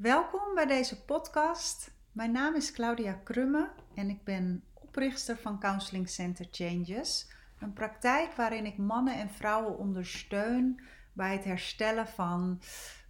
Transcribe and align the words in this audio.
Welkom 0.00 0.54
bij 0.54 0.66
deze 0.66 1.04
podcast. 1.04 1.90
Mijn 2.12 2.32
naam 2.32 2.54
is 2.54 2.72
Claudia 2.72 3.12
Krumme 3.12 3.70
en 3.94 4.10
ik 4.10 4.24
ben 4.24 4.64
oprichter 4.74 5.36
van 5.36 5.58
Counseling 5.58 6.08
Center 6.08 6.46
Changes. 6.50 7.30
Een 7.58 7.72
praktijk 7.72 8.32
waarin 8.32 8.66
ik 8.66 8.76
mannen 8.76 9.14
en 9.14 9.30
vrouwen 9.30 9.78
ondersteun 9.78 10.80
bij 11.12 11.32
het 11.32 11.44
herstellen 11.44 12.06
van 12.06 12.58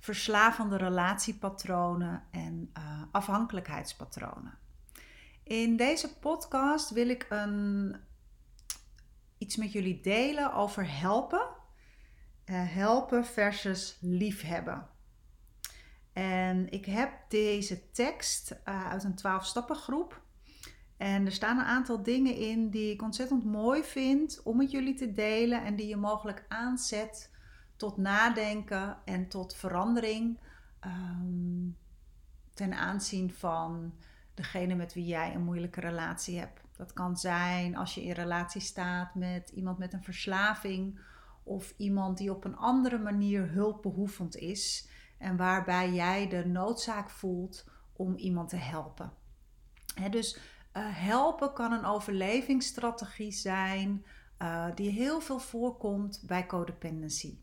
verslavende 0.00 0.76
relatiepatronen 0.76 2.22
en 2.30 2.70
uh, 2.78 3.02
afhankelijkheidspatronen. 3.10 4.58
In 5.42 5.76
deze 5.76 6.18
podcast 6.18 6.90
wil 6.90 7.08
ik 7.08 7.26
een, 7.28 7.96
iets 9.38 9.56
met 9.56 9.72
jullie 9.72 10.00
delen 10.00 10.52
over 10.54 10.98
helpen. 11.00 11.46
Uh, 12.44 12.74
helpen 12.74 13.24
versus 13.24 13.98
liefhebben. 14.00 14.89
En 16.12 16.70
ik 16.70 16.84
heb 16.84 17.12
deze 17.28 17.90
tekst 17.90 18.60
uh, 18.68 18.90
uit 18.90 19.04
een 19.04 19.18
12-stappen 19.18 19.76
groep. 19.76 20.22
En 20.96 21.26
er 21.26 21.32
staan 21.32 21.58
een 21.58 21.64
aantal 21.64 22.02
dingen 22.02 22.34
in 22.36 22.70
die 22.70 22.92
ik 22.92 23.02
ontzettend 23.02 23.44
mooi 23.44 23.82
vind 23.84 24.40
om 24.44 24.56
met 24.56 24.70
jullie 24.70 24.94
te 24.94 25.12
delen 25.12 25.64
en 25.64 25.76
die 25.76 25.86
je 25.86 25.96
mogelijk 25.96 26.44
aanzet 26.48 27.30
tot 27.76 27.96
nadenken 27.96 28.98
en 29.04 29.28
tot 29.28 29.54
verandering 29.54 30.38
um, 30.84 31.76
ten 32.54 32.72
aanzien 32.72 33.32
van 33.32 33.94
degene 34.34 34.74
met 34.74 34.94
wie 34.94 35.06
jij 35.06 35.34
een 35.34 35.44
moeilijke 35.44 35.80
relatie 35.80 36.38
hebt. 36.38 36.60
Dat 36.76 36.92
kan 36.92 37.16
zijn 37.16 37.76
als 37.76 37.94
je 37.94 38.04
in 38.04 38.12
relatie 38.12 38.60
staat 38.60 39.14
met 39.14 39.50
iemand 39.50 39.78
met 39.78 39.92
een 39.92 40.04
verslaving 40.04 41.00
of 41.42 41.74
iemand 41.76 42.18
die 42.18 42.30
op 42.30 42.44
een 42.44 42.56
andere 42.56 42.98
manier 42.98 43.50
hulpbehoevend 43.50 44.36
is 44.36 44.88
en 45.20 45.36
waarbij 45.36 45.92
jij 45.92 46.28
de 46.28 46.46
noodzaak 46.46 47.10
voelt 47.10 47.64
om 47.92 48.16
iemand 48.16 48.48
te 48.48 48.56
helpen. 48.56 49.12
dus 50.10 50.36
uh, 50.36 50.42
helpen 50.86 51.52
kan 51.52 51.72
een 51.72 51.84
overlevingsstrategie 51.84 53.32
zijn 53.32 54.04
uh, 54.42 54.66
die 54.74 54.90
heel 54.90 55.20
veel 55.20 55.38
voorkomt 55.38 56.22
bij 56.26 56.46
codependency. 56.46 57.38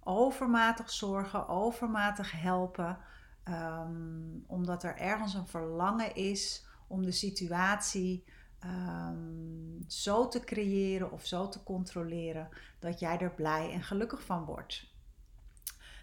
Overmatig 0.00 0.90
zorgen, 0.90 1.48
overmatig 1.48 2.32
helpen, 2.32 2.98
um, 3.44 4.44
omdat 4.46 4.82
er 4.82 4.96
ergens 4.96 5.34
een 5.34 5.46
verlangen 5.46 6.14
is 6.14 6.66
om 6.88 7.02
de 7.02 7.12
situatie 7.12 8.24
um, 8.64 9.84
zo 9.86 10.28
te 10.28 10.40
creëren 10.40 11.12
of 11.12 11.26
zo 11.26 11.48
te 11.48 11.62
controleren 11.62 12.48
dat 12.78 13.00
jij 13.00 13.18
er 13.18 13.34
blij 13.34 13.72
en 13.72 13.82
gelukkig 13.82 14.24
van 14.24 14.44
wordt. 14.44 14.91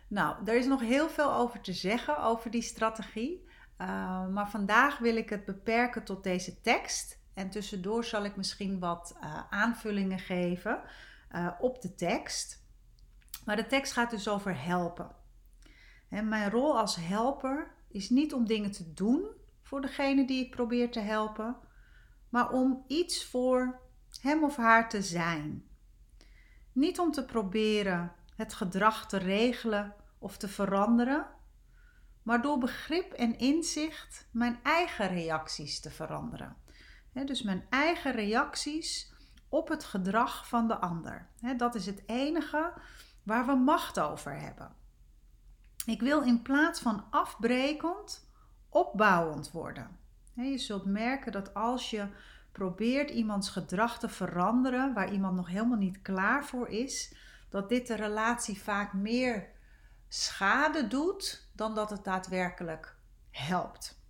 Nou, 0.09 0.45
er 0.45 0.55
is 0.55 0.65
nog 0.65 0.81
heel 0.81 1.09
veel 1.09 1.33
over 1.33 1.61
te 1.61 1.73
zeggen 1.73 2.23
over 2.23 2.51
die 2.51 2.61
strategie. 2.61 3.47
Uh, 3.81 4.27
maar 4.27 4.49
vandaag 4.49 4.97
wil 4.97 5.15
ik 5.15 5.29
het 5.29 5.45
beperken 5.45 6.03
tot 6.03 6.23
deze 6.23 6.61
tekst. 6.61 7.19
En 7.33 7.49
tussendoor 7.49 8.03
zal 8.03 8.23
ik 8.23 8.35
misschien 8.35 8.79
wat 8.79 9.17
uh, 9.23 9.43
aanvullingen 9.49 10.19
geven 10.19 10.81
uh, 11.31 11.51
op 11.59 11.81
de 11.81 11.95
tekst. 11.95 12.63
Maar 13.45 13.55
de 13.55 13.67
tekst 13.67 13.93
gaat 13.93 14.09
dus 14.09 14.27
over 14.27 14.63
helpen. 14.63 15.15
En 16.09 16.27
mijn 16.27 16.49
rol 16.51 16.77
als 16.77 16.95
helper 16.95 17.71
is 17.87 18.09
niet 18.09 18.33
om 18.33 18.45
dingen 18.45 18.71
te 18.71 18.93
doen 18.93 19.27
voor 19.63 19.81
degene 19.81 20.25
die 20.25 20.45
ik 20.45 20.51
probeer 20.51 20.91
te 20.91 20.99
helpen, 20.99 21.57
maar 22.29 22.51
om 22.51 22.83
iets 22.87 23.25
voor 23.25 23.79
hem 24.21 24.43
of 24.43 24.55
haar 24.55 24.89
te 24.89 25.01
zijn. 25.01 25.63
Niet 26.71 26.99
om 26.99 27.11
te 27.11 27.25
proberen 27.25 28.11
het 28.35 28.53
gedrag 28.53 29.07
te 29.07 29.17
regelen 29.17 29.95
of 30.19 30.37
te 30.37 30.47
veranderen, 30.47 31.27
maar 32.23 32.41
door 32.41 32.57
begrip 32.57 33.13
en 33.13 33.37
inzicht 33.37 34.27
mijn 34.31 34.59
eigen 34.63 35.07
reacties 35.07 35.79
te 35.79 35.89
veranderen. 35.89 36.55
dus 37.13 37.41
mijn 37.41 37.65
eigen 37.69 38.11
reacties 38.11 39.13
op 39.49 39.67
het 39.67 39.83
gedrag 39.83 40.47
van 40.47 40.67
de 40.67 40.77
ander. 40.77 41.27
dat 41.57 41.75
is 41.75 41.85
het 41.85 42.03
enige 42.05 42.73
waar 43.23 43.45
we 43.45 43.55
macht 43.55 43.99
over 43.99 44.39
hebben. 44.39 44.75
Ik 45.85 46.01
wil 46.01 46.21
in 46.21 46.41
plaats 46.41 46.79
van 46.79 47.05
afbrekend, 47.09 48.29
opbouwend 48.69 49.51
worden. 49.51 49.97
Je 50.33 50.57
zult 50.57 50.85
merken 50.85 51.31
dat 51.31 51.53
als 51.53 51.89
je 51.89 52.07
probeert 52.51 53.09
iemands 53.09 53.49
gedrag 53.49 53.99
te 53.99 54.09
veranderen, 54.09 54.93
waar 54.93 55.11
iemand 55.11 55.35
nog 55.35 55.47
helemaal 55.47 55.77
niet 55.77 56.01
klaar 56.01 56.45
voor 56.45 56.67
is, 56.67 57.15
dat 57.49 57.69
dit 57.69 57.87
de 57.87 57.95
relatie 57.95 58.61
vaak 58.61 58.93
meer 58.93 59.49
schade 60.09 60.87
doet 60.87 61.49
dan 61.53 61.75
dat 61.75 61.89
het 61.89 62.03
daadwerkelijk 62.03 62.95
helpt. 63.31 64.01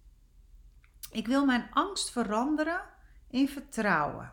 Ik 1.11 1.27
wil 1.27 1.45
mijn 1.45 1.67
angst 1.71 2.11
veranderen 2.11 2.81
in 3.27 3.49
vertrouwen. 3.49 4.31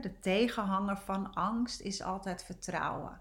De 0.00 0.18
tegenhanger 0.20 0.98
van 0.98 1.34
angst 1.34 1.80
is 1.80 2.02
altijd 2.02 2.44
vertrouwen. 2.44 3.20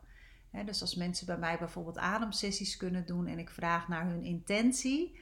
Dus 0.65 0.81
als 0.81 0.95
mensen 0.95 1.25
bij 1.25 1.37
mij 1.37 1.57
bijvoorbeeld 1.57 1.97
ademsessies 1.97 2.77
kunnen 2.77 3.05
doen 3.05 3.27
en 3.27 3.39
ik 3.39 3.49
vraag 3.49 3.87
naar 3.87 4.05
hun 4.05 4.23
intentie 4.23 5.19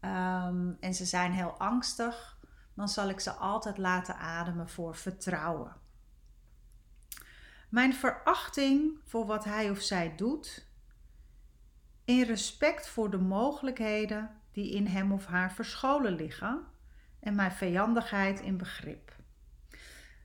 um, 0.00 0.76
en 0.80 0.94
ze 0.94 1.04
zijn 1.04 1.32
heel 1.32 1.58
angstig, 1.58 2.38
dan 2.74 2.88
zal 2.88 3.08
ik 3.08 3.20
ze 3.20 3.30
altijd 3.30 3.78
laten 3.78 4.16
ademen 4.16 4.68
voor 4.68 4.96
vertrouwen. 4.96 5.76
Mijn 7.68 7.94
verachting 7.94 8.98
voor 9.04 9.26
wat 9.26 9.44
hij 9.44 9.70
of 9.70 9.80
zij 9.80 10.16
doet 10.16 10.66
in 12.04 12.22
respect 12.22 12.88
voor 12.88 13.10
de 13.10 13.18
mogelijkheden 13.18 14.30
die 14.52 14.74
in 14.74 14.86
hem 14.86 15.12
of 15.12 15.26
haar 15.26 15.52
verscholen 15.52 16.14
liggen 16.14 16.64
en 17.20 17.34
mijn 17.34 17.52
vijandigheid 17.52 18.40
in 18.40 18.56
begrip. 18.56 19.16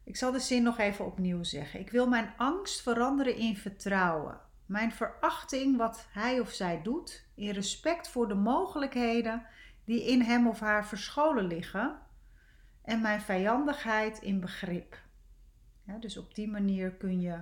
Ik 0.03 0.15
zal 0.15 0.31
de 0.31 0.39
zin 0.39 0.63
nog 0.63 0.77
even 0.77 1.05
opnieuw 1.05 1.43
zeggen. 1.43 1.79
Ik 1.79 1.89
wil 1.89 2.07
mijn 2.07 2.33
angst 2.37 2.81
veranderen 2.81 3.35
in 3.35 3.57
vertrouwen. 3.57 4.39
Mijn 4.65 4.91
verachting 4.91 5.77
wat 5.77 6.07
hij 6.09 6.39
of 6.39 6.51
zij 6.51 6.81
doet 6.81 7.25
in 7.35 7.49
respect 7.49 8.07
voor 8.07 8.27
de 8.27 8.35
mogelijkheden 8.35 9.45
die 9.83 10.03
in 10.05 10.21
hem 10.21 10.47
of 10.47 10.59
haar 10.59 10.87
verscholen 10.87 11.45
liggen 11.45 11.99
en 12.81 13.01
mijn 13.01 13.21
vijandigheid 13.21 14.21
in 14.21 14.39
begrip. 14.39 15.01
dus 15.99 16.17
op 16.17 16.35
die 16.35 16.47
manier 16.47 16.91
kun 16.91 17.21
je 17.21 17.41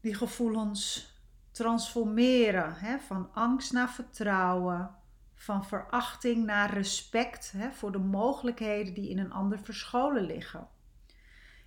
die 0.00 0.14
gevoelens 0.14 1.14
transformeren. 1.60 2.74
Hè, 2.74 2.98
van 2.98 3.28
angst 3.32 3.72
naar 3.72 3.90
vertrouwen, 3.90 4.94
van 5.34 5.64
verachting 5.64 6.44
naar 6.44 6.74
respect 6.74 7.52
hè, 7.52 7.70
voor 7.70 7.92
de 7.92 7.98
mogelijkheden 7.98 8.94
die 8.94 9.10
in 9.10 9.18
een 9.18 9.32
ander 9.32 9.58
verscholen 9.58 10.22
liggen. 10.22 10.68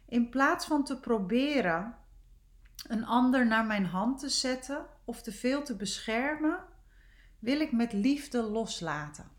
In 0.05 0.29
plaats 0.29 0.65
van 0.65 0.83
te 0.83 0.99
proberen 0.99 1.95
een 2.87 3.05
ander 3.05 3.47
naar 3.47 3.65
mijn 3.65 3.85
hand 3.85 4.19
te 4.19 4.29
zetten 4.29 4.85
of 5.05 5.21
te 5.21 5.31
veel 5.31 5.63
te 5.63 5.75
beschermen, 5.75 6.59
wil 7.39 7.59
ik 7.59 7.71
met 7.71 7.93
liefde 7.93 8.41
loslaten. 8.41 9.31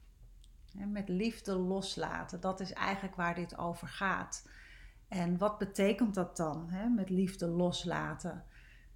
met 0.72 1.09
liefde 1.09 1.54
loslaten, 1.54 2.41
dat 2.41 2.60
is 2.60 2.72
eigenlijk 2.72 3.16
waar 3.16 3.34
dit 3.34 3.59
over 3.59 3.88
gaat. 3.88 4.48
En 5.09 5.38
wat 5.38 5.59
betekent 5.59 6.15
dat 6.15 6.36
dan, 6.36 6.71
met 6.94 7.10
liefde 7.10 7.47
loslaten? 7.47 8.44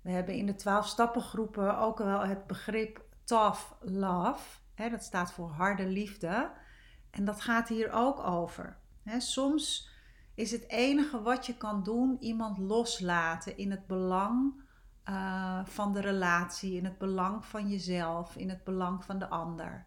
We 0.09 0.15
hebben 0.15 0.35
in 0.35 0.47
de 0.47 0.55
12 0.55 0.87
stappengroepen 0.87 1.79
ook 1.79 1.99
wel 1.99 2.21
het 2.21 2.47
begrip 2.47 3.05
tough 3.25 3.73
love. 3.81 4.59
Hè, 4.75 4.91
dat 4.91 5.03
staat 5.03 5.33
voor 5.33 5.49
harde 5.49 5.87
liefde. 5.87 6.51
En 7.11 7.25
dat 7.25 7.41
gaat 7.41 7.69
hier 7.69 7.93
ook 7.93 8.19
over. 8.19 8.79
Hè, 9.03 9.21
soms 9.21 9.91
is 10.35 10.51
het 10.51 10.69
enige 10.69 11.23
wat 11.23 11.47
je 11.47 11.57
kan 11.57 11.83
doen 11.83 12.17
iemand 12.21 12.59
loslaten 12.59 13.57
in 13.57 13.71
het 13.71 13.87
belang 13.87 14.63
uh, 15.09 15.61
van 15.65 15.93
de 15.93 16.01
relatie, 16.01 16.77
in 16.77 16.85
het 16.85 16.99
belang 16.99 17.45
van 17.45 17.69
jezelf, 17.69 18.37
in 18.37 18.49
het 18.49 18.65
belang 18.65 19.05
van 19.05 19.19
de 19.19 19.29
ander. 19.29 19.87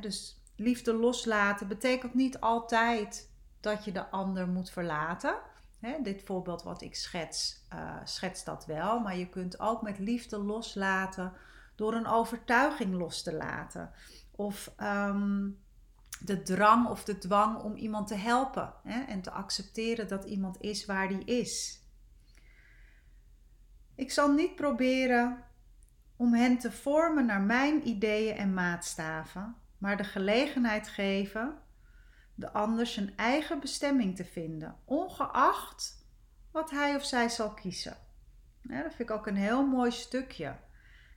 Dus 0.00 0.42
liefde 0.56 0.94
loslaten 0.94 1.68
betekent 1.68 2.14
niet 2.14 2.40
altijd 2.40 3.30
dat 3.60 3.84
je 3.84 3.92
de 3.92 4.10
ander 4.10 4.48
moet 4.48 4.70
verlaten 4.70 5.38
dit 6.02 6.22
voorbeeld 6.22 6.62
wat 6.62 6.82
ik 6.82 6.94
schets, 6.94 7.66
uh, 7.74 7.96
schets 8.04 8.44
dat 8.44 8.66
wel. 8.66 9.00
Maar 9.00 9.16
je 9.16 9.28
kunt 9.28 9.60
ook 9.60 9.82
met 9.82 9.98
liefde 9.98 10.38
loslaten 10.38 11.32
door 11.74 11.94
een 11.94 12.06
overtuiging 12.06 12.94
los 12.94 13.22
te 13.22 13.34
laten. 13.34 13.90
Of 14.30 14.72
ehm, 14.76 15.48
de 16.20 16.42
drang 16.42 16.88
of 16.88 17.04
de 17.04 17.18
dwang 17.18 17.62
om 17.62 17.74
iemand 17.74 18.06
te 18.06 18.14
helpen. 18.14 18.74
en 18.84 19.22
te 19.22 19.30
accepteren 19.30 20.08
dat 20.08 20.24
iemand 20.24 20.60
is 20.60 20.86
waar 20.86 21.08
die 21.08 21.24
is. 21.24 21.80
Ik 23.94 24.10
zal 24.10 24.32
niet 24.32 24.54
proberen 24.54 25.44
om 26.16 26.34
hen 26.34 26.58
te 26.58 26.72
vormen 26.72 27.26
naar 27.26 27.40
mijn 27.40 27.88
ideeën 27.88 28.36
en 28.36 28.54
maatstaven, 28.54 29.56
maar 29.78 29.96
de 29.96 30.04
gelegenheid 30.04 30.88
geven 30.88 31.58
de 32.36 32.52
ander 32.52 32.86
zijn 32.86 33.16
eigen 33.16 33.60
bestemming 33.60 34.16
te 34.16 34.24
vinden, 34.24 34.76
ongeacht 34.84 36.06
wat 36.50 36.70
hij 36.70 36.94
of 36.94 37.04
zij 37.04 37.28
zal 37.28 37.54
kiezen. 37.54 37.96
Dat 38.62 38.94
vind 38.94 38.98
ik 38.98 39.10
ook 39.10 39.26
een 39.26 39.36
heel 39.36 39.66
mooi 39.66 39.90
stukje. 39.90 40.56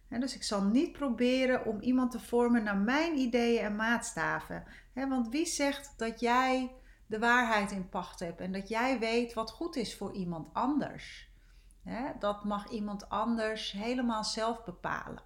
dus 0.10 0.36
ik 0.36 0.44
zal 0.44 0.63
niet 0.63 0.92
proberen 0.92 1.66
om 1.66 1.80
iemand 1.80 2.12
te 2.12 2.19
vormen 2.19 2.63
naar 2.63 2.77
mijn 2.77 3.18
ideeën 3.18 3.63
en 3.63 3.75
maatstaven. 3.75 4.63
want 4.94 5.30
wie 5.30 5.45
zegt 5.45 5.94
dat 5.98 6.19
jij 6.19 6.71
de 7.06 7.19
waarheid 7.19 7.72
in 7.72 7.89
pacht 7.89 8.19
hebt 8.19 8.42
en 8.42 8.51
dat 8.51 8.69
jij 8.69 9.00
weet 9.00 9.33
wat 9.33 9.51
goed 9.51 9.75
is 9.75 9.98
voor 9.98 10.13
iemand 10.13 10.54
anders? 10.54 11.27
dat 12.19 12.44
mag 12.44 12.69
iemand 12.69 13.10
anders 13.10 13.72
helemaal 13.72 14.24
zelf 14.24 14.63
bepalen. 14.63 15.24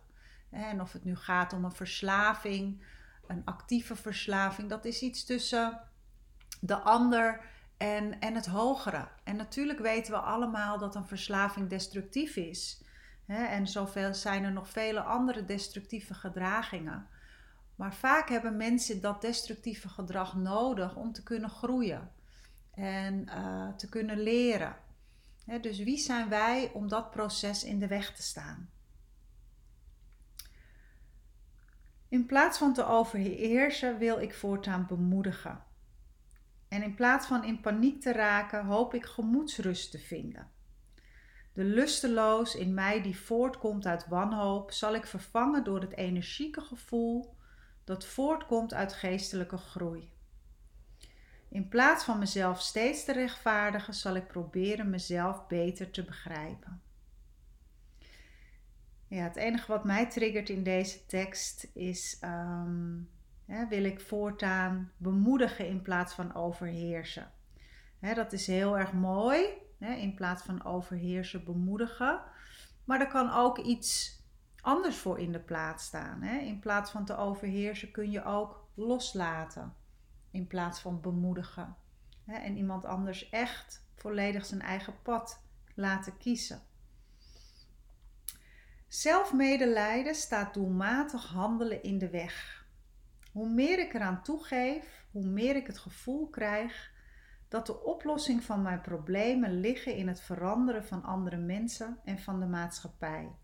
En 0.49 0.81
of 0.81 0.91
het 0.91 1.03
nu 1.03 1.15
gaat 1.15 1.53
om 1.53 1.65
een 1.65 1.71
verslaving, 1.71 2.85
een 3.27 3.41
actieve 3.45 3.95
verslaving, 3.95 4.69
dat 4.69 4.85
is 4.85 5.01
iets 5.01 5.25
tussen 5.25 5.79
de 6.61 6.75
ander 6.75 7.41
en, 7.77 8.19
en 8.19 8.35
het 8.35 8.45
hogere. 8.45 9.07
En 9.23 9.35
natuurlijk 9.35 9.79
weten 9.79 10.13
we 10.13 10.19
allemaal 10.19 10.77
dat 10.77 10.95
een 10.95 11.07
verslaving 11.07 11.69
destructief 11.69 12.35
is. 12.35 12.83
En 13.27 13.67
zoveel 13.67 14.13
zijn 14.13 14.43
er 14.43 14.51
nog 14.51 14.69
vele 14.69 15.01
andere 15.01 15.45
destructieve 15.45 16.13
gedragingen. 16.13 17.07
Maar 17.75 17.93
vaak 17.93 18.29
hebben 18.29 18.57
mensen 18.57 19.01
dat 19.01 19.21
destructieve 19.21 19.89
gedrag 19.89 20.35
nodig 20.35 20.95
om 20.95 21.13
te 21.13 21.23
kunnen 21.23 21.49
groeien 21.49 22.11
en 22.73 23.25
uh, 23.29 23.73
te 23.75 23.89
kunnen 23.89 24.19
leren. 24.19 24.75
dus 25.61 25.79
wie 25.79 25.97
zijn 25.97 26.29
wij 26.29 26.71
om 26.73 26.87
dat 26.87 27.11
proces 27.11 27.63
in 27.63 27.79
de 27.79 27.87
weg 27.87 28.15
te 28.15 28.23
staan? 28.23 28.69
In 32.13 32.25
plaats 32.25 32.57
van 32.57 32.73
te 32.73 32.85
overheersen 32.85 33.97
wil 33.97 34.19
ik 34.19 34.33
voortaan 34.33 34.85
bemoedigen. 34.87 35.63
En 36.67 36.83
in 36.83 36.95
plaats 36.95 37.27
van 37.27 37.43
in 37.43 37.61
paniek 37.61 38.01
te 38.01 38.11
raken, 38.11 38.65
hoop 38.65 38.93
ik 38.93 39.05
gemoedsrust 39.05 39.91
te 39.91 39.99
vinden. 39.99 40.49
De 41.53 41.63
lusteloos 41.63 42.55
in 42.55 42.73
mij 42.73 43.01
die 43.01 43.19
voortkomt 43.19 43.85
uit 43.85 44.07
wanhoop, 44.07 44.71
zal 44.71 44.95
ik 44.95 45.05
vervangen 45.05 45.63
door 45.63 45.81
het 45.81 45.95
energieke 45.95 46.61
gevoel 46.61 47.35
dat 47.83 48.05
voortkomt 48.05 48.73
uit 48.73 48.93
geestelijke 48.93 49.57
groei. 49.57 50.11
In 51.49 51.67
plaats 51.67 52.03
van 52.03 52.19
mezelf 52.19 52.61
steeds 52.61 53.05
te 53.05 53.11
rechtvaardigen, 53.11 53.93
zal 53.93 54.15
ik 54.15 54.27
proberen 54.27 54.89
mezelf 54.89 55.47
beter 55.47 55.91
te 55.91 56.03
begrijpen. 56.03 56.81
Ja, 59.13 59.23
het 59.23 59.35
enige 59.35 59.71
wat 59.71 59.83
mij 59.83 60.09
triggert 60.09 60.49
in 60.49 60.63
deze 60.63 61.05
tekst 61.05 61.69
is: 61.73 62.17
ehm, 62.21 62.99
hè, 63.45 63.67
wil 63.67 63.83
ik 63.83 64.01
voortaan 64.01 64.91
bemoedigen 64.97 65.67
in 65.67 65.81
plaats 65.81 66.13
van 66.13 66.35
overheersen? 66.35 67.31
Hè, 67.99 68.13
dat 68.13 68.33
is 68.33 68.47
heel 68.47 68.77
erg 68.77 68.93
mooi, 68.93 69.45
hè, 69.79 69.93
in 69.93 70.13
plaats 70.13 70.43
van 70.43 70.65
overheersen, 70.65 71.43
bemoedigen. 71.43 72.21
Maar 72.83 72.99
er 72.99 73.07
kan 73.07 73.31
ook 73.31 73.57
iets 73.57 74.21
anders 74.61 74.97
voor 74.97 75.19
in 75.19 75.31
de 75.31 75.39
plaats 75.39 75.85
staan. 75.85 76.23
In 76.23 76.59
plaats 76.59 76.91
van 76.91 77.05
te 77.05 77.17
overheersen 77.17 77.91
kun 77.91 78.11
je 78.11 78.23
ook 78.23 78.67
loslaten, 78.73 79.73
in 80.31 80.47
plaats 80.47 80.79
van 80.79 81.01
bemoedigen. 81.01 81.75
En 82.25 82.57
iemand 82.57 82.85
anders 82.85 83.29
echt 83.29 83.85
volledig 83.95 84.45
zijn 84.45 84.61
eigen 84.61 84.93
pad 85.01 85.43
laten 85.75 86.17
kiezen. 86.17 86.61
Zelfmedelijden 88.93 90.15
staat 90.15 90.53
doelmatig 90.53 91.27
handelen 91.27 91.83
in 91.83 91.97
de 91.97 92.09
weg. 92.09 92.65
Hoe 93.31 93.49
meer 93.49 93.79
ik 93.79 93.93
eraan 93.93 94.23
toegeef, 94.23 95.05
hoe 95.11 95.25
meer 95.25 95.55
ik 95.55 95.67
het 95.67 95.77
gevoel 95.77 96.29
krijg 96.29 96.91
dat 97.47 97.65
de 97.65 97.83
oplossing 97.83 98.43
van 98.43 98.61
mijn 98.61 98.81
problemen 98.81 99.59
liggen 99.59 99.95
in 99.95 100.07
het 100.07 100.21
veranderen 100.21 100.85
van 100.85 101.03
andere 101.03 101.37
mensen 101.37 101.99
en 102.03 102.19
van 102.19 102.39
de 102.39 102.45
maatschappij. 102.45 103.35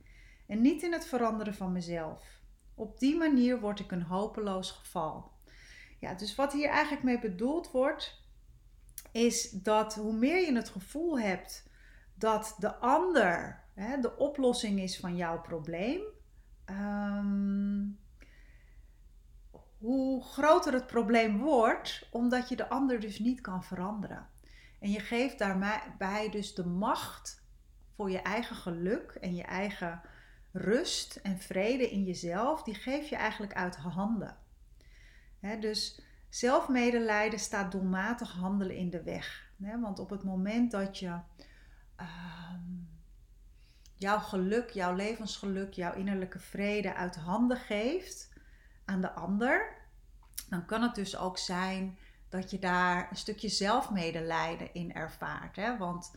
En 0.48 0.62
niet 0.62 0.84
in 0.84 0.94
het 0.94 1.06
veranderen 1.06 1.54
van 1.54 1.72
mezelf. 1.72 2.42
Op 2.76 3.00
die 3.00 3.18
manier 3.18 3.60
word 3.60 3.80
ik 3.80 3.92
een 3.92 4.04
hopeloos 4.04 4.72
geval. 4.72 5.32
Ja, 6.00 6.14
dus 6.14 6.36
wat 6.36 6.54
hier 6.54 6.70
eigenlijk 6.70 7.04
mee 7.04 7.20
bedoeld 7.20 7.72
wordt, 7.72 8.24
is 9.12 9.50
dat 9.52 9.96
hoe 9.96 10.14
meer 10.14 10.46
je 10.46 10.56
het 10.56 10.70
gevoel 10.70 11.20
hebt 11.20 11.70
dat 12.16 12.56
de 12.60 12.76
ander 12.76 13.59
hè, 13.80 14.00
de 14.00 14.18
oplossing 14.18 14.80
is 14.80 15.00
van 15.00 15.16
jouw 15.16 15.42
probleem, 15.42 16.02
ehm, 16.66 17.86
hoe 19.78 20.24
groter 20.24 20.74
het 20.74 20.88
probleem 20.88 21.38
wordt, 21.38 22.08
omdat 22.12 22.50
je 22.50 22.56
de 22.56 22.70
ander 22.70 23.00
dus 23.00 23.20
niet 23.20 23.42
kan 23.42 23.64
veranderen. 23.64 24.28
En 24.80 24.92
je 24.92 25.00
geeft 25.00 25.40
daarbij 25.40 26.30
dus 26.30 26.56
de 26.56 26.66
macht 26.66 27.44
voor 27.96 28.12
je 28.12 28.22
eigen 28.22 28.56
geluk 28.56 29.12
en 29.12 29.36
je 29.36 29.44
eigen 29.44 30.02
rust 30.52 31.16
en 31.16 31.40
vrede 31.40 31.90
in 31.90 32.04
jezelf, 32.04 32.64
die 32.64 32.76
geef 32.76 33.10
je 33.10 33.16
eigenlijk 33.16 33.54
uit 33.54 33.76
handen. 33.76 34.38
dus 35.60 36.02
zelfmedelijden 36.30 37.40
staat 37.40 37.72
doelmatig 37.72 38.32
handelen 38.32 38.76
in 38.76 38.90
de 38.90 39.04
weg. 39.04 39.52
want 39.58 40.00
op 40.00 40.10
het 40.10 40.24
moment 40.24 40.72
dat 40.72 40.98
je 40.98 41.20
ehm, 41.96 42.79
jouw 44.00 44.20
geluk, 44.20 44.70
jouw 44.70 44.96
levensgeluk, 44.96 45.74
jouw 45.74 45.94
innerlijke 45.94 46.40
vrede 46.40 46.94
uit 46.96 47.16
handen 47.16 47.58
geeft 47.58 48.34
aan 48.86 49.02
de 49.02 49.12
ander, 49.12 49.78
dan 50.50 50.66
kan 50.66 50.82
het 50.82 50.96
dus 50.96 51.18
ook 51.18 51.38
zijn 51.38 51.98
dat 52.30 52.52
je 52.52 52.60
daar 52.60 53.08
een 53.10 53.16
stukje 53.16 53.50
zelfmedelijden 53.50 54.74
in 54.74 54.94
ervaart. 54.94 55.56
Hè? 55.56 55.78
Want 55.78 56.16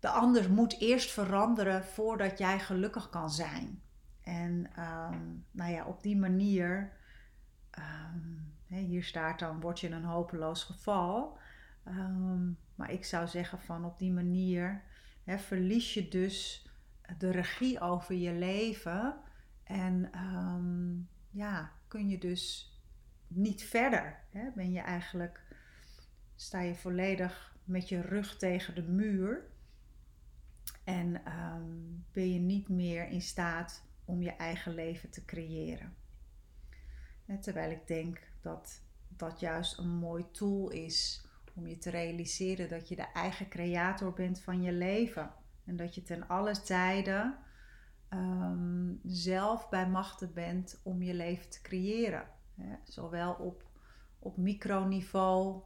de 0.00 0.08
ander 0.08 0.50
moet 0.50 0.80
eerst 0.80 1.10
veranderen 1.10 1.84
voordat 1.84 2.38
jij 2.38 2.58
gelukkig 2.58 3.08
kan 3.08 3.30
zijn. 3.30 3.82
En 4.22 4.70
ehm, 4.76 5.24
nou 5.50 5.72
ja, 5.72 5.84
op 5.84 6.02
die 6.02 6.16
manier, 6.16 6.92
um, 7.78 8.54
hier 8.66 9.04
staat 9.04 9.38
dan, 9.38 9.60
word 9.60 9.80
je 9.80 9.90
een 9.90 10.04
hopeloos 10.04 10.64
geval. 10.64 11.38
Ehm, 11.84 12.50
maar 12.74 12.90
ik 12.90 13.04
zou 13.04 13.28
zeggen 13.28 13.60
van 13.60 13.84
op 13.84 13.98
die 13.98 14.12
manier 14.12 14.82
verlies 15.24 15.94
je 15.94 16.08
dus 16.08 16.65
de 17.18 17.30
regie 17.30 17.80
over 17.80 18.14
je 18.14 18.32
leven. 18.32 19.20
En 19.64 20.10
ja, 21.30 21.72
kun 21.88 22.08
je 22.08 22.18
dus 22.18 22.74
niet 23.26 23.62
verder. 23.62 24.24
Ben 24.54 24.72
je 24.72 24.80
eigenlijk, 24.80 25.40
sta 26.34 26.60
je 26.60 26.74
volledig 26.74 27.56
met 27.64 27.88
je 27.88 28.00
rug 28.00 28.36
tegen 28.36 28.74
de 28.74 28.82
muur. 28.82 29.50
En 30.84 31.24
ehm, 31.24 31.72
ben 32.12 32.32
je 32.32 32.38
niet 32.38 32.68
meer 32.68 33.08
in 33.08 33.22
staat 33.22 33.84
om 34.04 34.22
je 34.22 34.30
eigen 34.30 34.74
leven 34.74 35.10
te 35.10 35.24
creëren. 35.24 35.94
terwijl 37.40 37.70
ik 37.70 37.86
denk 37.86 38.18
dat 38.40 38.80
dat 39.08 39.40
juist 39.40 39.78
een 39.78 39.88
mooi 39.88 40.30
tool 40.30 40.70
is 40.70 41.26
om 41.54 41.66
je 41.66 41.78
te 41.78 41.90
realiseren 41.90 42.68
dat 42.68 42.88
je 42.88 42.96
de 42.96 43.12
eigen 43.12 43.48
creator 43.48 44.12
bent 44.12 44.40
van 44.40 44.62
je 44.62 44.72
leven. 44.72 45.30
En 45.66 45.76
dat 45.76 45.94
je 45.94 46.02
ten 46.02 46.28
alle 46.28 46.60
tijden 46.60 47.38
ehm, 48.08 48.94
zelf 49.04 49.68
bij 49.68 49.88
machten 49.88 50.32
bent 50.32 50.80
om 50.82 51.02
je 51.02 51.14
leven 51.14 51.50
te 51.50 51.60
creëren. 51.62 52.26
zowel 52.84 53.32
op, 53.32 53.64
op 54.18 54.36
microniveau 54.36 55.62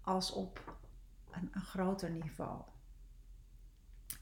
als 0.00 0.32
op 0.32 0.78
een, 1.30 1.48
een 1.52 1.60
groter 1.60 2.10
niveau. 2.10 2.62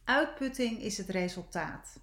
Uitputting 0.04 0.78
is 0.78 0.98
het 0.98 1.08
resultaat. 1.08 2.00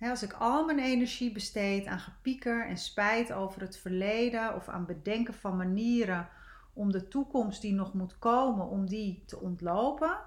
Als 0.00 0.22
ik 0.22 0.32
al 0.32 0.64
mijn 0.64 0.78
energie 0.78 1.32
besteed 1.32 1.86
aan 1.86 1.98
gepieker 1.98 2.66
en 2.66 2.78
spijt 2.78 3.32
over 3.32 3.60
het 3.60 3.78
verleden 3.78 4.54
of 4.54 4.68
aan 4.68 4.86
bedenken 4.86 5.34
van 5.34 5.56
manieren 5.56 6.28
om 6.72 6.92
de 6.92 7.08
toekomst 7.08 7.62
die 7.62 7.72
nog 7.72 7.94
moet 7.94 8.18
komen, 8.18 8.68
om 8.68 8.86
die 8.86 9.22
te 9.26 9.40
ontlopen. 9.40 10.18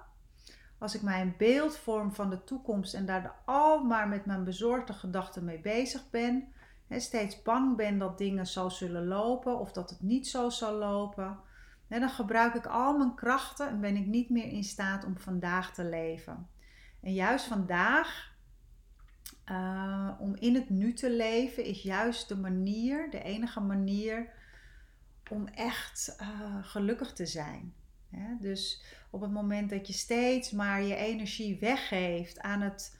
Als 0.79 0.95
ik 0.95 1.01
mij 1.01 1.21
een 1.21 1.36
beeld 1.38 1.77
vorm 1.77 2.13
van 2.13 2.29
de 2.29 2.43
toekomst 2.43 2.93
en 2.93 3.05
daar 3.05 3.36
al 3.45 3.83
maar 3.83 4.07
met 4.07 4.25
mijn 4.25 4.43
bezorgde 4.43 4.93
gedachten 4.93 5.43
mee 5.43 5.59
bezig 5.59 6.09
ben, 6.09 6.53
steeds 6.89 7.41
bang 7.41 7.75
ben 7.75 7.98
dat 7.98 8.17
dingen 8.17 8.48
zo 8.48 8.69
zullen 8.69 9.07
lopen 9.07 9.59
of 9.59 9.71
dat 9.71 9.89
het 9.89 10.01
niet 10.01 10.27
zo 10.27 10.50
zal 10.50 10.74
lopen, 10.74 11.39
dan 11.88 12.09
gebruik 12.09 12.53
ik 12.53 12.65
al 12.65 12.98
mijn 12.98 13.15
krachten 13.15 13.69
en 13.69 13.81
ben 13.81 13.95
ik 13.95 14.05
niet 14.05 14.29
meer 14.29 14.48
in 14.51 14.63
staat 14.63 15.05
om 15.05 15.17
vandaag 15.17 15.74
te 15.74 15.83
leven. 15.83 16.48
En 17.01 17.13
juist 17.13 17.45
vandaag, 17.45 18.31
uh, 19.51 20.12
om 20.19 20.36
in 20.36 20.55
het 20.55 20.69
nu 20.69 20.93
te 20.93 21.12
leven, 21.12 21.63
is 21.63 21.81
juist 21.81 22.27
de 22.27 22.38
manier, 22.38 23.09
de 23.09 23.24
enige 23.24 23.59
manier 23.59 24.29
om 25.29 25.48
echt 25.48 26.15
uh, 26.21 26.27
gelukkig 26.62 27.13
te 27.13 27.25
zijn. 27.25 27.74
Dus 28.39 28.84
op 29.10 29.22
het 29.22 29.32
moment 29.32 29.70
dat 29.70 29.88
je 29.88 29.94
steeds 29.94 30.51
maar 30.51 30.82
je 30.82 30.96
energie 30.96 31.60
weggeeft 31.60 32.39
aan 32.39 32.62
het 32.62 32.98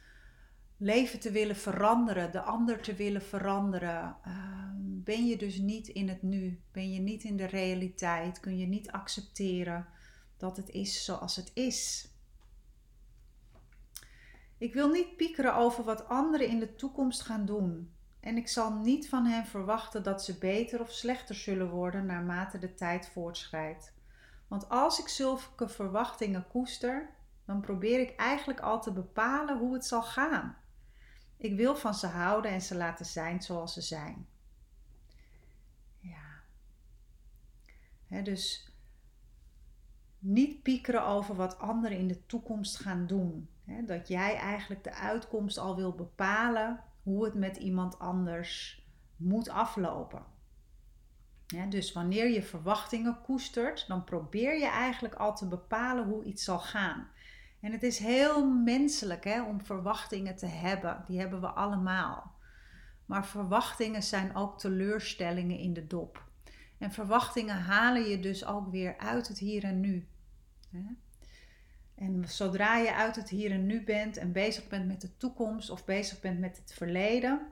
leven 0.78 1.20
te 1.20 1.32
willen 1.32 1.56
veranderen, 1.56 2.32
de 2.32 2.42
ander 2.42 2.82
te 2.82 2.94
willen 2.94 3.22
veranderen, 3.22 4.16
uh, 4.28 4.70
ben 5.04 5.26
je 5.26 5.38
dus 5.38 5.58
niet 5.58 5.88
in 5.88 6.10
het 6.10 6.22
nu, 6.22 6.62
ben 6.72 6.92
je 6.92 7.00
niet 7.00 7.24
in 7.24 7.38
de 7.38 7.46
realiteit, 7.46 8.40
kun 8.40 8.58
je 8.58 8.68
niet 8.68 8.92
accepteren 8.92 9.88
dat 10.38 10.58
het 10.58 10.70
is 10.70 11.06
zoals 11.06 11.36
het 11.36 11.52
is. 11.54 12.10
Ik 14.58 14.74
wil 14.74 14.90
niet 14.90 15.18
piekeren 15.18 15.56
over 15.56 15.84
wat 15.84 16.08
anderen 16.08 16.48
in 16.48 16.60
de 16.60 16.76
toekomst 16.76 17.22
gaan 17.22 17.46
doen. 17.46 17.94
En 18.20 18.38
ik 18.38 18.48
zal 18.48 18.74
niet 18.74 19.10
van 19.10 19.26
hen 19.26 19.46
verwachten 19.46 20.04
dat 20.04 20.24
ze 20.24 20.38
beter 20.38 20.82
of 20.82 20.92
slechter 20.92 21.36
zullen 21.36 21.70
worden 21.70 22.06
naarmate 22.06 22.60
de 22.60 22.74
tijd 22.74 23.10
voortschrijdt. 23.10 23.94
Want 24.50 24.70
als 24.70 25.00
ik 25.00 25.08
zulke 25.08 25.68
verwachtingen 25.68 26.48
koester, 26.48 27.10
dan 27.46 27.62
probeer 27.62 28.00
ik 28.00 28.16
eigenlijk 28.16 28.60
al 28.60 28.82
te 28.82 28.92
bepalen 28.92 29.58
hoe 29.58 29.74
het 29.74 29.86
zal 29.86 30.04
gaan. 30.04 30.58
Ik 31.38 31.56
wil 31.56 31.76
van 31.76 31.94
ze 31.94 32.08
houden 32.08 32.52
en 32.52 32.62
ze 32.62 32.76
laten 32.76 33.06
zijn 33.06 33.42
zoals 33.42 33.74
ze 33.74 33.82
zijn. 33.82 34.28
Ja. 36.00 36.44
dus 38.24 38.74
niet 40.20 40.64
piekeren 40.64 41.06
over 41.06 41.36
wat 41.36 41.60
anderen 41.60 41.98
in 41.98 42.08
de 42.08 42.26
toekomst 42.26 42.78
gaan 42.78 43.08
doen. 43.08 43.50
dat 43.86 44.08
jij 44.08 44.36
eigenlijk 44.36 44.84
de 44.84 44.94
uitkomst 44.94 45.58
al 45.58 45.76
wil 45.76 45.96
bepalen 45.96 46.84
hoe 47.04 47.26
het 47.26 47.34
met 47.34 47.58
iemand 47.58 48.00
anders 48.00 48.84
moet 49.16 49.50
aflopen. 49.50 50.24
Dus 51.70 51.92
wanneer 51.94 52.30
je 52.30 52.44
verwachtingen 52.44 53.22
koestert, 53.22 53.88
dan 53.88 54.04
probeer 54.04 54.60
je 54.60 54.68
eigenlijk 54.68 55.14
al 55.14 55.36
te 55.36 55.48
bepalen 55.48 56.06
hoe 56.06 56.24
iets 56.24 56.44
zal 56.44 56.60
gaan. 56.60 57.08
En 57.62 57.72
het 57.72 57.84
is 57.84 57.98
heel 57.98 58.50
menselijk 58.50 59.24
hè, 59.24 59.42
om 59.42 59.62
verwachtingen 59.62 60.36
te 60.36 60.46
hebben. 60.46 61.04
Die 61.08 61.20
hebben 61.20 61.42
we 61.42 61.48
allemaal. 61.48 62.32
Maar 63.06 63.26
verwachtingen 63.26 64.04
zijn 64.04 64.36
ook 64.36 64.60
teleurstellingen 64.60 65.58
in 65.58 65.74
de 65.74 65.88
dop. 65.88 66.28
En 66.78 66.92
verwachtingen 66.92 67.62
halen 67.62 68.10
je 68.10 68.20
dus 68.20 68.46
ook 68.46 68.72
weer 68.72 68.98
uit 68.98 69.28
het 69.28 69.40
hier 69.40 69.64
en 69.64 69.80
nu. 69.80 70.08
En 71.96 72.24
zodra 72.28 72.78
je 72.78 72.94
uit 72.94 73.16
het 73.16 73.30
hier 73.30 73.52
en 73.52 73.66
nu 73.66 73.84
bent 73.84 74.18
en 74.18 74.32
bezig 74.32 74.68
bent 74.68 74.88
met 74.88 75.02
de 75.02 75.18
toekomst 75.18 75.70
of 75.70 75.86
bezig 75.86 76.20
bent 76.20 76.40
met 76.40 76.58
het 76.58 76.74
verleden, 76.74 77.48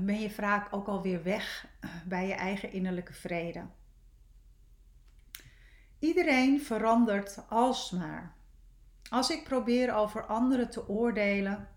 ben 0.00 0.20
je 0.20 0.30
vaak 0.30 0.74
ook 0.74 0.86
alweer 0.86 1.22
weg 1.22 1.66
eh, 1.80 1.90
bij 2.04 2.26
je 2.26 2.34
eigen 2.34 2.72
innerlijke 2.72 3.12
vrede. 3.12 3.66
Iedereen 5.98 6.60
verandert 6.60 7.42
alsmaar. 7.48 8.34
Als 9.10 9.30
ik 9.30 9.44
probeer 9.44 9.94
over 9.94 10.26
anderen 10.26 10.70
te 10.70 10.88
oordelen, 10.88 11.68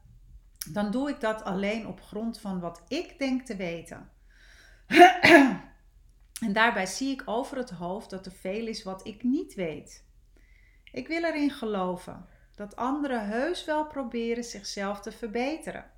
dan 0.71 0.91
doe 0.91 1.09
ik 1.09 1.19
dat 1.19 1.43
alleen 1.43 1.87
op 1.87 2.01
grond 2.01 2.39
van 2.39 2.59
wat 2.59 2.83
ik 2.87 3.19
denk 3.19 3.45
te 3.45 3.55
weten. 3.55 4.09
en 6.45 6.53
daarbij 6.53 6.85
zie 6.85 7.11
ik 7.11 7.21
over 7.25 7.57
het 7.57 7.69
hoofd 7.69 8.09
dat 8.09 8.25
er 8.25 8.31
veel 8.31 8.67
is 8.67 8.83
wat 8.83 9.07
ik 9.07 9.23
niet 9.23 9.53
weet. 9.53 10.03
Ik 10.91 11.07
wil 11.07 11.23
erin 11.23 11.51
geloven 11.51 12.25
dat 12.55 12.75
anderen 12.75 13.27
heus 13.27 13.65
wel 13.65 13.87
proberen 13.87 14.43
zichzelf 14.43 15.01
te 15.01 15.11
verbeteren. 15.11 15.91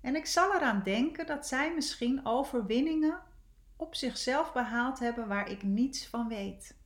En 0.00 0.16
ik 0.16 0.26
zal 0.26 0.54
eraan 0.54 0.82
denken 0.82 1.26
dat 1.26 1.46
zij 1.46 1.74
misschien 1.74 2.26
overwinningen 2.26 3.20
op 3.76 3.94
zichzelf 3.94 4.52
behaald 4.52 4.98
hebben 4.98 5.28
waar 5.28 5.50
ik 5.50 5.62
niets 5.62 6.06
van 6.06 6.28
weet 6.28 6.78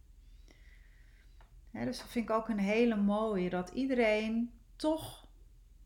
dus 1.82 1.98
dat 1.98 2.08
vind 2.08 2.28
ik 2.28 2.34
ook 2.34 2.48
een 2.48 2.58
hele 2.58 2.96
mooie, 2.96 3.50
dat 3.50 3.68
iedereen 3.68 4.52
toch 4.76 5.26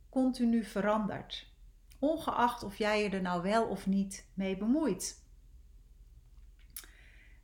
continu 0.08 0.64
verandert. 0.64 1.52
Ongeacht 1.98 2.62
of 2.62 2.76
jij 2.76 3.02
je 3.02 3.10
er 3.10 3.22
nou 3.22 3.42
wel 3.42 3.66
of 3.66 3.86
niet 3.86 4.28
mee 4.34 4.56
bemoeit. 4.56 5.26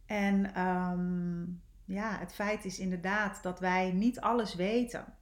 En 0.06 0.54
ehm, 0.54 1.44
ja, 1.84 2.18
het 2.18 2.34
feit 2.34 2.64
is 2.64 2.78
inderdaad 2.78 3.42
dat 3.42 3.60
wij 3.60 3.92
niet 3.92 4.20
alles 4.20 4.54
weten. 4.54 5.16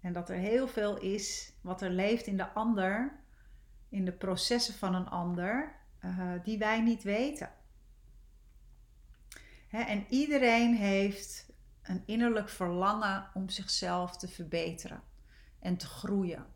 En 0.00 0.12
dat 0.12 0.30
er 0.30 0.36
heel 0.36 0.68
veel 0.68 0.98
is 0.98 1.52
wat 1.60 1.82
er 1.82 1.90
leeft 1.90 2.26
in 2.26 2.36
de 2.36 2.52
ander, 2.52 3.20
in 3.92 4.04
de 4.04 4.12
processen 4.12 4.74
van 4.74 4.94
een 4.94 5.08
ander, 5.08 5.74
uh, 6.04 6.32
die 6.44 6.58
wij 6.58 6.80
niet 6.80 7.02
weten. 7.02 7.50
Hè? 9.68 9.80
En 9.80 10.06
iedereen 10.08 10.74
heeft 10.74 11.52
een 11.82 12.02
innerlijk 12.06 12.48
verlangen 12.48 13.30
om 13.34 13.48
zichzelf 13.48 14.16
te 14.16 14.28
verbeteren 14.28 15.02
en 15.58 15.76
te 15.76 15.86
groeien. 15.86 16.46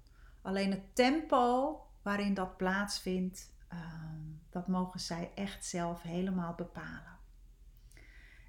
Alleen 0.43 0.71
het 0.71 0.95
tempo 0.95 1.81
waarin 2.03 2.35
dat 2.35 2.57
plaatsvindt, 2.57 3.55
ehm, 3.69 4.21
dat 4.51 4.69
mogen 4.69 5.01
zij 5.01 5.31
echt 5.35 5.65
zelf 5.65 6.03
helemaal 6.03 6.55
bepalen. 6.55 7.17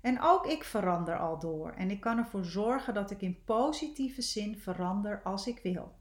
En 0.01 0.21
ook 0.21 0.45
ik 0.45 0.63
verander 0.63 1.19
al 1.19 1.39
door 1.39 1.71
en 1.71 1.91
ik 1.91 1.99
kan 1.99 2.17
ervoor 2.17 2.45
zorgen 2.45 2.93
dat 2.93 3.11
ik 3.11 3.21
in 3.21 3.43
positieve 3.43 4.21
zin 4.21 4.57
verander 4.57 5.21
als 5.23 5.47
ik 5.47 5.59
wil. 5.63 5.96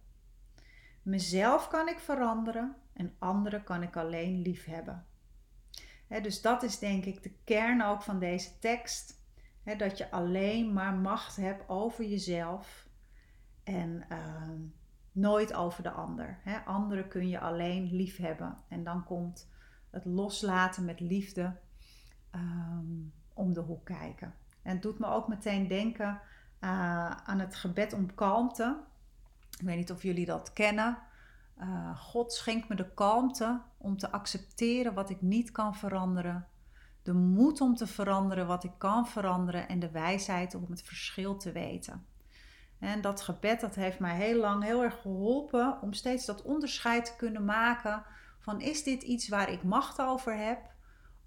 Mezelf 1.07 1.69
kan 1.69 1.89
ik 1.89 1.99
veranderen 1.99 2.77
en 2.93 3.15
anderen 3.19 3.65
kan 3.65 3.83
ik 3.83 3.97
alleen 3.97 4.43
lief 4.43 4.65
hebben. 4.65 5.07
dus 6.09 6.41
dat 6.41 6.63
is 6.63 6.79
denk 6.79 7.05
ik 7.05 7.23
de 7.23 7.33
kern 7.45 7.83
ook 7.83 8.03
van 8.03 8.19
deze 8.19 8.59
tekst 8.59 9.21
dat 9.79 9.99
je 9.99 10.11
alleen 10.11 10.73
maar 10.73 10.95
macht 10.95 11.37
hebt 11.37 11.69
over 11.69 12.05
jezelf 12.05 12.89
en 13.65 14.05
ehm, 14.09 14.61
nooit 15.13 15.55
over 15.55 15.83
de 15.83 15.91
ander. 15.91 16.39
He, 16.43 16.59
anderen 16.59 17.09
kun 17.09 17.29
je 17.29 17.41
alleen 17.41 17.93
lief 17.93 18.17
hebben. 18.17 18.59
En 18.69 18.85
dan 18.85 19.05
komt 19.05 19.51
het 19.91 20.05
loslaten 20.05 20.85
met 20.85 21.01
liefde 21.01 21.57
ehm, 22.31 22.87
om 23.35 23.53
de 23.53 23.61
hoek 23.61 23.85
kijken. 23.85 24.35
En 24.63 24.73
het 24.73 24.83
doet 24.83 24.99
me 24.99 25.07
ook 25.07 25.29
meteen 25.29 25.69
denken 25.69 26.21
uh, 26.61 27.11
aan 27.11 27.39
het 27.39 27.55
gebed 27.55 27.93
om 27.93 28.15
kalmte. 28.15 28.85
Ik 29.57 29.67
weet 29.67 29.77
niet 29.77 29.93
of 29.93 30.03
jullie 30.03 30.27
dat 30.27 30.53
kennen. 30.53 30.99
Uh, 31.61 31.99
God 31.99 32.33
schenkt 32.33 32.69
me 32.69 32.75
de 32.75 32.91
kalmte 32.95 33.61
om 33.77 33.99
te 33.99 34.11
accepteren 34.11 34.95
wat 34.95 35.11
ik 35.11 35.23
niet 35.23 35.53
kan 35.53 35.75
veranderen 35.75 36.47
de 37.07 37.13
moed 37.13 37.61
om 37.61 37.75
te 37.75 37.87
veranderen 37.87 38.47
wat 38.47 38.65
ik 38.65 38.73
kan 38.79 39.09
veranderen 39.09 39.69
en 39.69 39.79
de 39.79 39.91
wijsheid 39.91 40.55
om 40.55 40.67
het 40.71 40.83
verschil 40.83 41.37
te 41.37 41.53
weten. 41.53 42.07
En 42.79 43.01
dat 43.01 43.21
gebed 43.21 43.61
dat 43.61 43.75
heeft 43.75 43.99
mij 43.99 44.17
heel 44.17 44.41
lang 44.41 44.63
heel 44.63 44.83
erg 44.83 45.01
geholpen 45.01 45.79
om 45.83 45.93
steeds 45.93 46.25
dat 46.25 46.43
onderscheid 46.43 47.05
te 47.05 47.17
kunnen 47.17 47.45
maken 47.45 48.05
van 48.39 48.61
is 48.61 48.83
dit 48.83 49.03
iets 49.03 49.29
waar 49.29 49.53
ik 49.53 49.63
macht 49.63 50.01
over 50.01 50.37
heb 50.37 50.59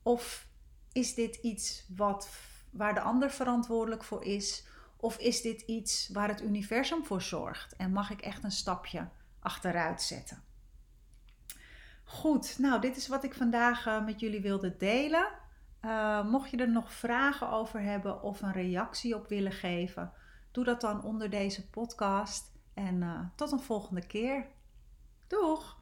of 0.03 0.47
is 0.91 1.13
dit 1.13 1.35
iets 1.35 1.85
wat, 1.95 2.29
waar 2.71 2.93
de 2.93 3.01
ander 3.01 3.31
verantwoordelijk 3.31 4.03
voor 4.03 4.23
is 4.23 4.67
of 4.99 5.17
is 5.17 5.41
dit 5.41 5.61
iets 5.61 6.09
waar 6.13 6.27
het 6.27 6.41
universum 6.41 7.05
voor 7.05 7.21
zorgt 7.21 7.75
en 7.75 7.91
mag 7.91 8.09
ik 8.09 8.21
echt 8.21 8.43
een 8.43 8.51
stapje 8.51 9.07
achteruit 9.39 10.01
zetten. 10.01 10.43
Goed, 12.03 12.59
nou 12.59 12.81
dit 12.81 12.97
is 12.97 13.07
wat 13.07 13.23
ik 13.23 13.33
vandaag 13.33 13.85
eh, 13.85 14.05
met 14.05 14.19
jullie 14.19 14.41
wilde 14.41 14.77
delen. 14.77 15.27
Uh, 15.85 16.25
mocht 16.29 16.49
je 16.49 16.57
er 16.57 16.69
nog 16.69 16.93
vragen 16.93 17.49
over 17.49 17.81
hebben 17.81 18.21
of 18.21 18.41
een 18.41 18.51
reactie 18.51 19.15
op 19.15 19.27
willen 19.27 19.51
geven, 19.51 20.11
doe 20.51 20.63
dat 20.63 20.81
dan 20.81 21.03
onder 21.03 21.29
deze 21.29 21.69
podcast. 21.69 22.51
En 22.73 23.01
uh, 23.01 23.19
tot 23.35 23.51
een 23.51 23.59
volgende 23.59 24.07
keer. 24.07 24.47
Doeg! 25.27 25.78